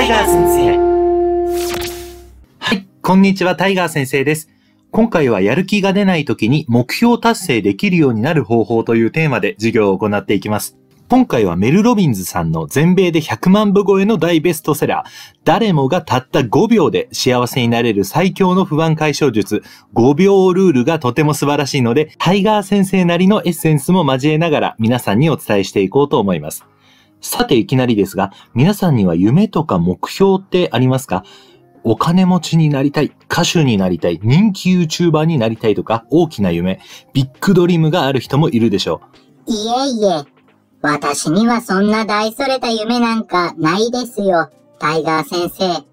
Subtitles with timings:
[0.00, 0.78] タイガー先生。
[2.58, 4.48] はい、こんにちは、タイガー先生です。
[4.90, 10.78] 今回はやる気が出ない時に目標達成できるようになる方法というテーマで授業を行っていきます。
[11.10, 15.10] 今回はメル・ロビンズさんの全米で100万部超えの大ベストセラー、
[15.44, 19.62] 誰もがたった5秒で幸せになれる最強の不安解消術、
[19.92, 26.64] 5秒ルールがとても素晴らしいので、タイガー先生なりのエッセンスも交えながら皆さんにお伝えしていこうと思います。
[27.20, 31.24] さていきなりですが、皆さんには夢とか目標ってありますか？
[31.82, 36.78] お金持ちになりたい、歌手になりたい、人気 YouTuber になりたいとか、大きな夢、
[37.14, 39.00] ビッグドリームがある人もいるでしょ
[39.46, 39.50] う。
[39.50, 40.24] いえいえ、
[40.82, 45.84] 私にはそんな大それた夢なんかないですよ、タイガー先生。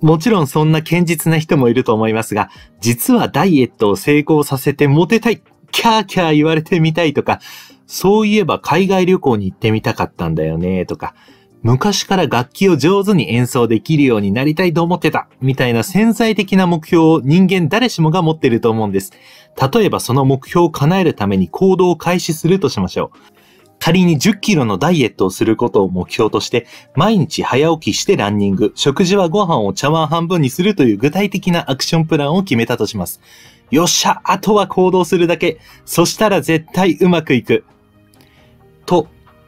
[0.00, 2.48] もちろんそんな堅実な人もいると思いますが、
[2.80, 7.40] 実はダイエットを成功させてモテたい、キャーキャー言われてみたいとか、
[7.86, 11.14] そういえば海外旅行に行ってみたかったんだよね、とか、
[11.62, 19.12] 昔から楽器を上手に演奏できるようになりたいと思ってた、みたいな潜在的な目標を人間誰しもが持っていると思うんです。
[19.72, 23.36] 例えばその目標を叶えるために行動を開始するとしましょう。
[23.78, 33.20] 仮に10キロのダイエットをすることを目標として、毎日早起きしてランニング、食事はご飯を茶碗半分にするという具体的なアクションプランを決めたとします。
[33.70, 35.58] よっしゃ、あとは行動するだけ。
[35.84, 37.64] そしたら絶対うまくいく。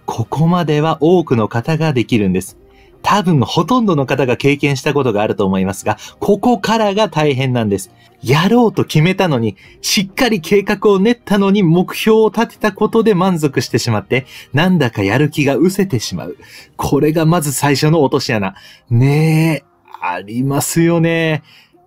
[0.08, 2.56] ここまでは多くの方ができるんです。
[3.02, 7.90] 多分ほとんどの方が経験したことがあると思いますが、ここからが大変なんです。
[8.22, 16.38] やろうと決めたのに、しっかり計画を練ったのに目標を立てたことで満足してしまって、なんだかやる気が失せてしまう。
[16.76, 18.54] これがまず最初の落とし穴。
[18.88, 19.64] ねえ、
[20.00, 21.42] ありますよね。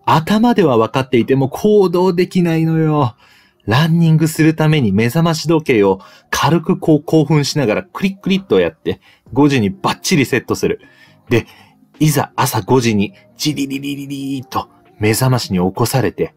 [0.05, 3.15] 頭では分かっていても行動できないのよ。
[3.65, 9.01] ランニングするために目覚まし時計を軽くこう興奮しながらクリックリッとやって、
[9.33, 10.81] 5時にバッチリセットする。
[11.29, 11.45] で、
[11.99, 14.67] いざ朝5時にジリリリリリーと
[14.99, 16.33] 目覚ましに起こされて、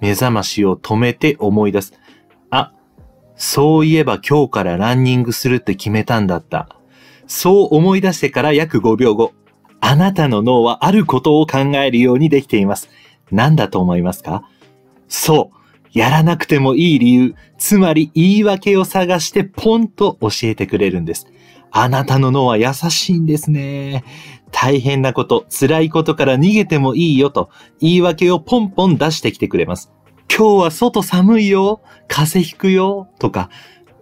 [0.00, 1.92] 目覚ましを止めて思い出す。
[2.50, 2.72] あ、
[3.36, 6.68] そういえば今日からランニングするって決めたんだった。
[7.26, 9.32] そう思い出してから約5秒後、
[9.80, 12.88] あなたの脳はあることを考えるようにできています。
[13.30, 14.42] 何だと思いますか？
[15.08, 15.57] そう。
[15.92, 21.26] やらなくてもいい理由、つまり言い訳を探してポンと教えてくれるんです。
[21.70, 24.04] あなたの脳は優しいんですね。
[24.50, 27.50] 大変なこと、辛いことから逃げてもいいよと
[27.80, 29.92] 言い訳をポンポン出してきてくれます。
[30.34, 33.50] 今日は外寒いよ、風邪ひくよ、とか、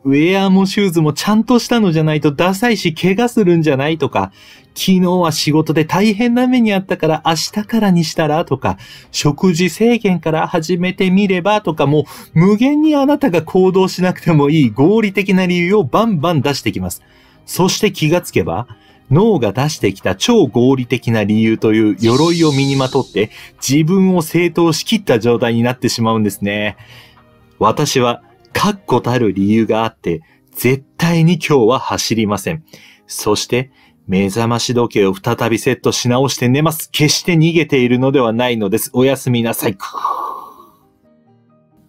[0.07, 4.31] ウェアもシューズもちゃんとしたのじゃないとダサいし怪我するんじゃないとか、
[4.69, 8.79] 昨日は仕事で大変な目にあったから明日からにしたらとか、
[9.11, 12.03] 食事制限から始めてみればとかも
[12.35, 17.03] う無限にあなたが行動しなくてもいい合理的な理由をバンバン出してきます。
[17.45, 18.69] そして気がつけば、
[19.11, 23.31] 脳が出してきた超合理的な理由という鎧を身にまとって
[23.61, 26.77] 自分を正当しきった状態になってしまうんですね。
[27.59, 28.23] 私は
[28.53, 32.65] 確固たる理由があって、絶対に今日は走りません。
[33.07, 33.71] そして、
[34.07, 36.91] 目覚まし時計を再びセットし直して寝ます。
[36.91, 38.91] 決して逃げているのではないのです。
[38.93, 39.77] おやすみなさい。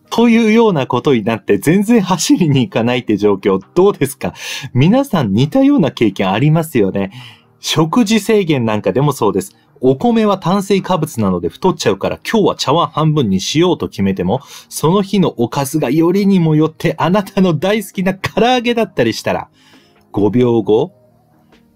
[0.09, 4.34] というようなことになって全然走りに行かないって状況どうですか？
[4.74, 7.12] 皆さん似たような経験ありますよね。
[7.59, 9.56] 食事制限なんかでもそうです。
[9.81, 19.49] お米は炭水化物なので太っちゃうから今日は茶碗半分にしようと決めても、その日のおかずがよりにもよってあなたの大好きな唐揚げだったりしたら、
[20.13, 20.93] 5秒後、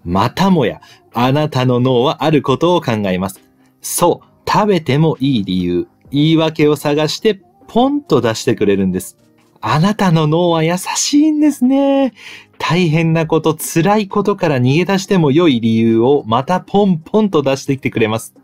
[0.04, 0.80] またもや
[1.12, 3.40] あなたの脳はあることを考えます。
[3.80, 9.16] そう、食べてもいい理由、言い訳を探してポンと出してくれるんです。
[9.60, 12.12] あなたの脳は優しいんですね。
[12.64, 18.36] 大変なこと、辛いことから逃げ出しても良い理由をまたポンポンと出してきてくれます。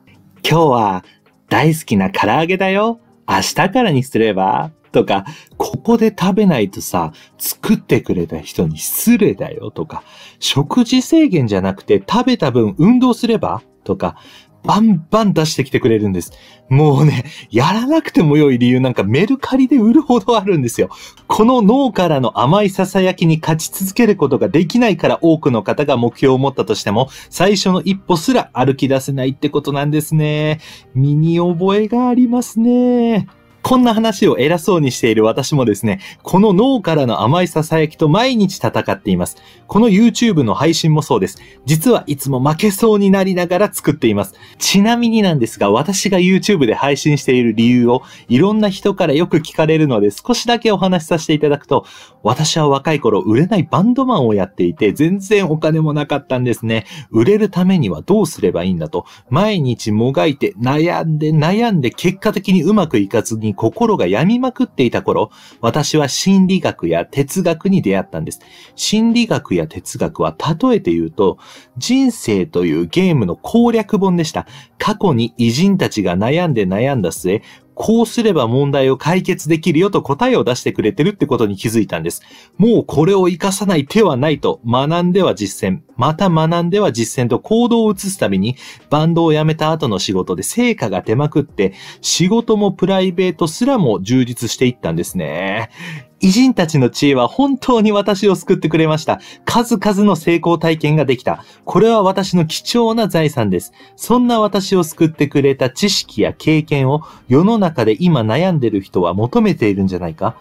[0.42, 1.04] 今日は
[1.48, 2.98] 大好きな唐揚げだよ。
[3.28, 4.72] 明日からにすれば？
[4.90, 5.24] とか、
[5.56, 10.02] ここで食べないとさ、作ってくれた人に失礼だよとか、
[10.40, 13.62] 食事制限じゃなくて食べた分運動すれば？
[13.84, 14.16] とか、
[14.64, 16.32] バンバン出してきてくれるんです。
[16.68, 20.90] もうね、やらなくても良い理由なんかメルカリで売るほどあるんですよ。
[21.26, 30.60] この脳からの甘い囁きに勝ち続けることができないから多くの方が目標を持ったとしても、最初の一歩すら歩き出せないってことなんですね。
[30.94, 33.28] 身に覚えがありますね。
[33.62, 39.36] こんな話を偉そうにしている私もですね、この脳からの甘い囁きと毎日戦っています。
[39.66, 41.38] この YouTube の配信もそうです。
[41.66, 44.34] 実はいつも負けそうになりながら作っています。
[44.58, 51.84] ちなみになんですが、私が YouTube で配信している理由をいろんな人からよく聞かれるので少しだけお話しさせていただくと、
[52.22, 56.86] 私は若い頃売れないバンドマンをやっていて全然お金もなかったんですね。
[57.10, 65.30] 売れるためにはどうすればいいんだと、毎日もがいて悩んで悩んで結果的にうまくいかずにに心が病みまくっていた頃、
[65.60, 68.40] 私は心理学や哲学に出会ったんです。
[68.76, 71.38] 心理学や哲学は例えて言うと、
[71.76, 74.46] 人生というゲームの攻略本でした。
[74.78, 77.42] 過去に偉人たちが悩んで悩んだ末、
[77.80, 82.22] こうすれば問題を解決できるよと答えを出してくれてるってことに気づいたんです。
[82.56, 88.56] もうこれを活かさない手はないと学んでは実践、また学んでは実践と行動を移すたびに
[88.90, 95.70] バンドを辞めた後の仕事で成果が出まくって仕事もプライベートすらも充実していったんですね。
[96.20, 99.20] 偉人たちの知恵は本当に私を救ってくれました。
[99.44, 101.44] 数々の成功体験ができた。
[101.64, 103.72] これは私の貴重な財産です。
[103.96, 110.36] そんな私を救ってくれた知識や経験を世の中で今悩んでる人は求めているんじゃないか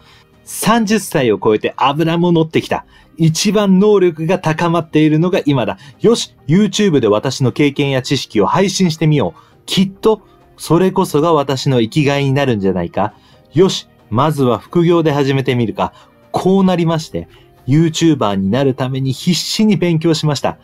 [0.46, 2.86] ?30 歳を超えて油も乗ってきた。
[3.18, 5.78] 一番能力が高まっているのが今だ。
[6.00, 9.42] よし、YouTube で私の経験や知識を配信してみよう。
[9.66, 10.22] きっと、
[10.58, 13.14] それこそが私の生きがいになるんじゃないか。
[13.54, 15.94] よし、まずは副業で始めてみるか。
[16.32, 17.28] こうなりまして、
[17.68, 20.58] YouTuber になるために必死に勉強しました。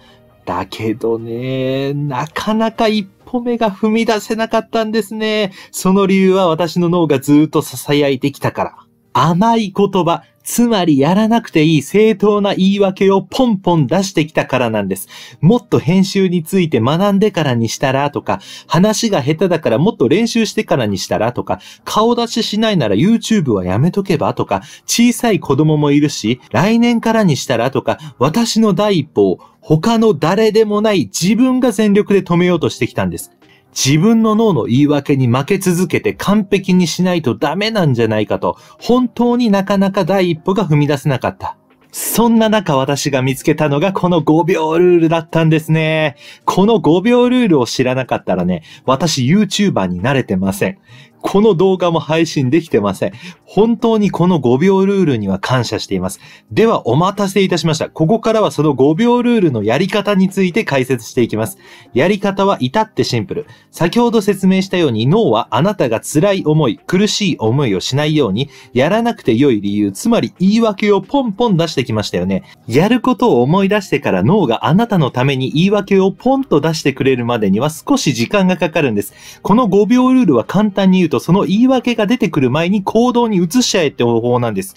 [0.46, 5.52] だけどね、なかなか一歩目が踏み出せなかったんですね。
[5.72, 8.76] その理由は私の脳がずっと囁いてきたから。
[9.14, 15.08] 甘い言葉、つまりやらなくていい正当な言い訳をポンポン出してきたからなんです。
[15.42, 33.32] もっと編集について学んでからにしたらとか、話が下手だからもっと練習してからにしたらとか、顔出ししないなら YouTube はやめとけばとか、小さい子供もいるし、来年からにしたらとか、私の第一歩を他の誰でもない自分が全力で止めようとしてきたんです。
[33.74, 41.58] 自分の脳の言い訳に負け続けて完璧にしないとダメなんじゃないかと、本当になかなか第一歩が踏み出せなかった。
[41.92, 46.16] そんな中私が見つけたのがこの5秒ルールだったんですね。
[46.44, 50.80] この5秒ルールを知らなかったらね、私 YouTuber に慣れてません。
[51.24, 53.14] この動画も配信できてません。
[53.46, 56.20] 本当にこの5秒ルールには感謝しています。
[56.52, 57.90] ではお待たせいたしました。
[57.90, 61.58] ここからはその5秒ルールのやり方について解説していきます。
[61.94, 63.48] やり方は至ってシンプル。
[63.72, 72.44] 先ほど説明したように脳はあなたが辛い思い、苦しい思いをしないように、やらなくて良い理由、つまり言い訳をポンポン出してきましたよね。
[72.68, 79.14] やることを思い出してから脳があなたのために言い訳をポンと出してくれるまでには少し時間がかかるんです。
[79.42, 84.76] この5秒ルールは簡単に言うととその言い訳が出てくる前に行動に移しちゃえって方法なんです。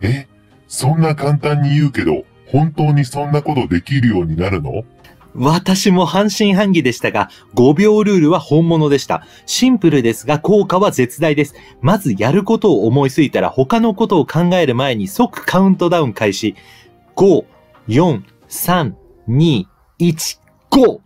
[0.00, 0.26] え？
[0.66, 4.84] そんな簡単に言うけど、本当にそんなことできるようになるの？
[5.34, 9.24] 私も半信半疑でしたが、5秒ルールは本物でした。
[9.46, 11.54] シンプルですが効果は絶大です。
[11.82, 16.56] まずやることを思いついたら他のことを考える前に即カウントダウン開始。
[17.16, 17.44] 5、
[17.86, 18.94] 4、3、
[19.28, 19.66] 2、
[20.00, 20.38] 1、
[20.70, 21.00] 5!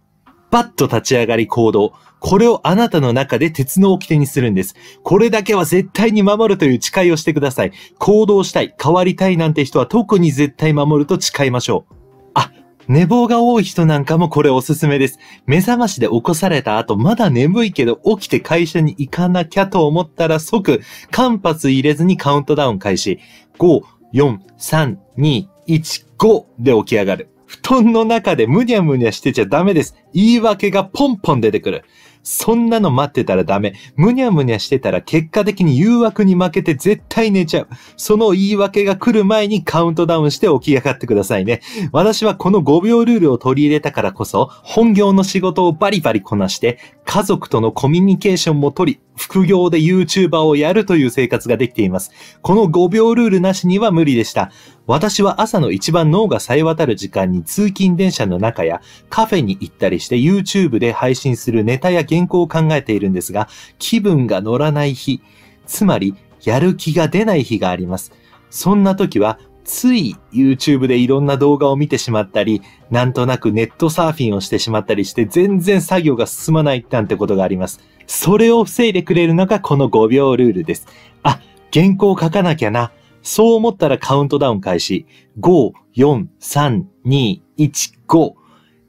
[0.55, 1.95] バッと立ち上がり行動。
[2.21, 4.77] これをあなたの中で鉄の掟にするんです。
[5.03, 7.73] これだけは絶対に守るという誓いをしてください。
[7.99, 11.95] 行動したい、変わりたいなんて人は特に絶対守ると誓いましょう。
[12.35, 12.53] あ、
[12.87, 15.19] 寝坊が多い人なんかもこれおすすめです。
[15.45, 23.19] 目覚ましで起こされた後、まだ眠いけど起きて会社に行かなきゃと思ったら即、間髪入れずにカウントダウン開始。
[23.59, 27.34] 5、4、3、2、1、5で起き上がる。
[27.63, 29.95] 布団の中でむにゃむにゃしてちゃダメです。
[30.13, 31.85] 言い訳がポンポン出てくる。
[32.25, 33.75] そんなの待ってたらダメ。
[33.97, 37.69] むにゃむにゃしてたら結果的に誘惑に負けて絶対寝ちゃう。
[37.97, 41.61] その言い訳が来る前にカウントダウンして起き上がってくださいね。
[41.93, 52.11] 私はこの5秒ルールを取り入れたからこそ、本業の仕事をバリバリこなして、家族とのコミュニケーションも取り、副業で YouTuber をやるという生活ができています。
[52.41, 54.51] この5秒ルールなしには無理でした。
[54.87, 63.49] 私は朝の一番脳が冴え渡る時間に通勤電車の中やカフェに行ったりして YouTube で配信するネタや原稿を考えているんですが、
[63.79, 65.23] 気分が乗らない日、
[65.67, 68.13] つまりやる気が出ない日があります。
[68.51, 72.61] そんな時はつい YouTube でいろんな動画を見てしまったり、
[72.91, 77.81] なんとなくネットサーフィンをしてしまったりして全然作業が進まないなんてことがあります。
[78.07, 80.87] それを防いでくれるのがこの5秒ルールです。
[81.23, 81.41] あ、
[81.73, 82.93] 原稿を書かなきゃな。
[83.25, 85.07] そう思ったらカウントダウン開始。
[85.41, 88.35] 5、4、3、2、1、5。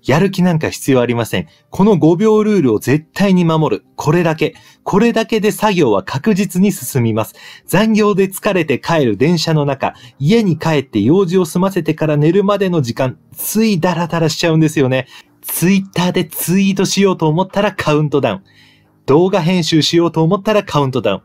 [0.03, 1.47] やる気なんか必要ありません。
[1.71, 3.85] この5秒ルールを絶対に守る。
[3.95, 4.53] これだけ。
[4.83, 7.33] これだけで作業は確実に進みます。
[7.65, 15.07] 残業で疲れて帰る電車の中、家に帰って用事を済ませてから寝るまでの時間、ついダラダラしちゃうんですよね。
[15.41, 18.43] ツイッターでツイートしようと思ったらカウントダウン。
[19.07, 21.21] 動画編集しようと思ったらカウントダウン。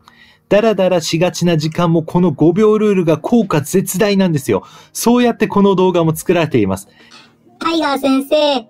[0.51, 4.65] ダラダラしがちな時間もこの5秒ルールが効果絶大なんですよ。
[4.91, 6.89] そうやってこの動画も作られています。
[7.57, 8.67] タイガー先生、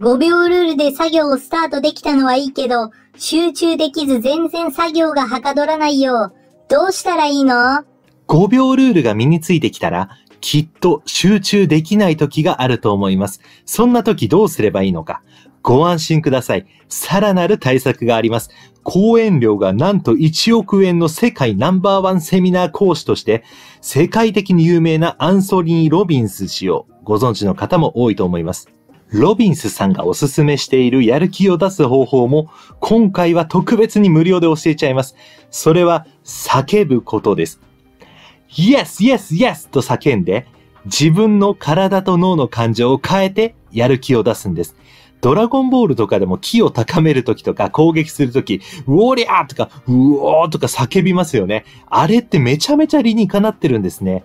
[0.00, 6.32] 5秒ルールで作業をスタートできたのはいいけど、集中できず全然作業がはかどらないよ。
[6.70, 7.84] どうしたらいいの
[8.26, 10.08] ?5 秒ルールが身についてきたら、
[10.40, 13.42] きっと集中できない時があると思います。
[13.66, 15.20] そんな時どうすればいいのか。
[15.68, 16.66] ご安心ください。
[16.88, 18.48] さらなる対策があります。
[18.84, 23.44] 講演料がなんと1億円の世界ナンバーワンセミナー講師として、
[23.82, 28.70] 世界的に有名なアンソニー・ロビンス氏をご存知の方も多いと思います。
[29.10, 32.48] ロビンスさんがおすすめしているやる気を出す方法も、
[32.80, 35.16] 今回は特別に無料で教えちゃいます。
[35.50, 37.60] それは、叫ぶことです。
[38.50, 39.68] Yes, yes, yes!
[39.68, 40.46] と叫んで、
[40.86, 44.74] 自分の体と脳の感情を変えて、やる気を出すんです。
[45.20, 51.64] ドラゴンボールとかでも気を高めるときとか攻撃するとき、ウォーリャーとか、うおーとか叫びますよね。
[51.88, 54.24] あれってめちゃめちゃ理にかなってるんですね。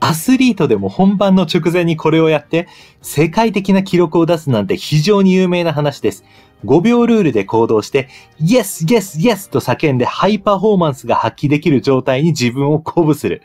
[0.00, 2.66] アスリートでも本番の直前にこれをやって、
[3.02, 6.24] 世界的な記録を出すなんて非常に有名な話です。
[6.64, 8.08] 5秒ルールで行動して、
[8.40, 13.42] Yes, Yes, Yes と叫んでハイパフォーマンスが発揮できる状態に自分を鼓舞する。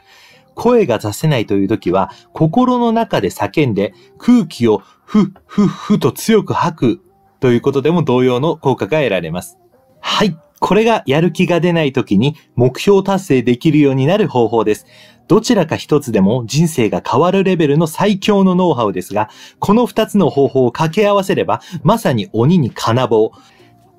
[0.56, 7.02] 声が出せないという時は、心の中で叫んで空気をふっふっふと強く吐く
[7.40, 9.58] ということでも同様の効果が得られます。
[10.02, 10.38] はい。
[10.60, 14.86] これがやる気が出ない時に目標達成できるようになる方法です。
[15.30, 23.32] どちらか一つでも人生が変わるレベルの最強のノウハウですが、この二つの方法を掛け合わせれば、まさに鬼に金棒。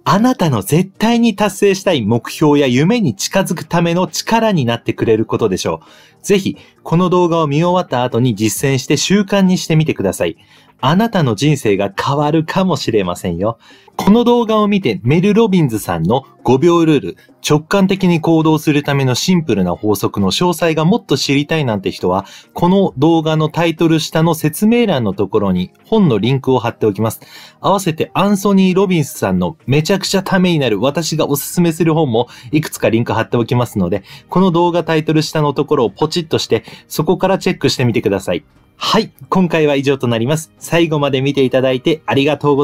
[0.05, 5.81] あなたの絶対に達成したい目標や夢に近づくための力になってくれることでしょ
[6.23, 6.25] う。
[6.25, 10.39] ぜひ、この動画を見終わった後に実践して習慣にしてみてください。
[10.81, 13.59] あなたの人生が変わるかもしれませんよ。
[13.97, 17.17] この動画を見てメル・ロビンズさんの5秒ルール、
[17.47, 27.21] 直感的に行動するためのシンプルな法則の詳細がもっと知りたいなんて人は、この動画のタイトル下の説明欄のところに本のリンクを貼っておきます。
[27.61, 38.45] 合わせてアンソニー・ロビンスさんのめちゃくちゃためになる私がおすすめする本もいくつかリンク貼っておきますので、この動画タイトル下のところをポチッとして、そこからチェックしてみてください。
[38.81, 39.11] はい。
[39.29, 40.53] 今回は以上となります。
[40.61, 42.57] 最後まで見ていただいてありがとうございます。